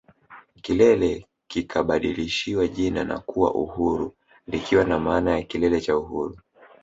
[0.61, 4.15] Kilele kikabadilishiwa jina na kuwa Uhuru
[4.47, 6.37] likiwa na maana ya Kilele cha Uhuru